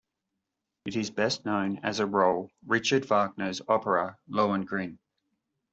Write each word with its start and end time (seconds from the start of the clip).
It 0.85 0.95
is 0.95 1.11
best 1.11 1.45
known 1.45 1.79
as 1.83 1.99
a 1.99 2.07
role 2.07 2.49
Richard 2.65 3.05
Wagner's 3.05 3.61
opera 3.67 4.17
"Lohengrin". 4.27 4.97